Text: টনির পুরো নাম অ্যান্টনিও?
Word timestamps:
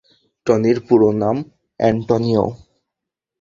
টনির 0.47 0.77
পুরো 0.87 1.09
নাম 1.21 1.37
অ্যান্টনিও? 1.79 2.45